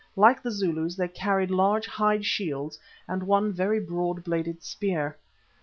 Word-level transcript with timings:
Like 0.15 0.41
the 0.41 0.49
Zulus 0.49 0.95
they 0.95 1.07
carried 1.07 1.51
large 1.51 1.85
hide 1.85 2.25
shields 2.25 2.79
and 3.07 3.21
one 3.21 3.51
very 3.51 3.79
broad 3.79 4.23
bladed 4.23 4.63
spear. 4.63 5.15